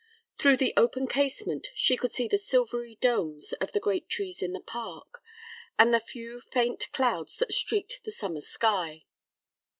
[0.39, 4.51] Through the open casement she could see the silvery domes of the great trees in
[4.51, 5.21] the park
[5.77, 9.05] and the few faint clouds that streaked the summer sky.